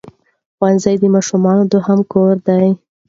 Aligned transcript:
ښوونځی 0.55 0.95
د 0.99 1.03
ماشوم 1.13 1.43
دویم 1.71 1.99
کور 2.11 2.35
دی. 2.47 2.67